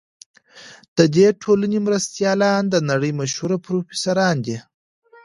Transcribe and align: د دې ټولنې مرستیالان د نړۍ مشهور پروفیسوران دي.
د 0.97 0.99
دې 1.15 1.27
ټولنې 1.41 1.77
مرستیالان 1.87 2.61
د 2.69 2.75
نړۍ 2.89 3.11
مشهور 3.21 3.51
پروفیسوران 3.65 4.35
دي. 4.45 4.57